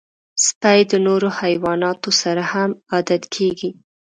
[0.45, 3.69] سپي د نورو حیواناتو سره هم عادت کېږي.